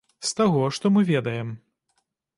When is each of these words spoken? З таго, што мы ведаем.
З 0.29 0.31
таго, 0.39 0.63
што 0.77 0.91
мы 0.95 1.03
ведаем. 1.13 1.55